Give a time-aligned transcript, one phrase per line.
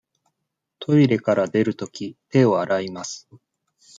[0.79, 3.29] トイレから出るとき、手を洗います。